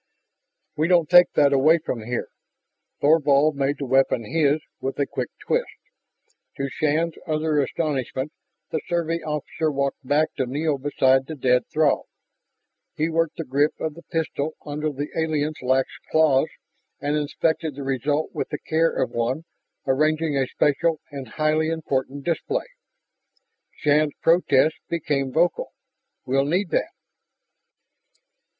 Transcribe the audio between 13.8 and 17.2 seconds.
the blaster under the alien's lax claws and